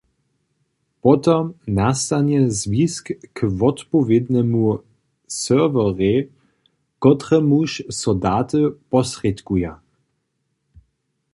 Potom 1.05 1.45
nastanje 1.81 2.41
zwisk 2.61 3.05
k 3.35 3.39
wotpowědnemu 3.59 4.63
serwerej, 5.41 6.17
kotremuž 7.03 7.71
so 7.99 8.11
daty 8.23 8.61
sposrědkuja. 8.77 9.73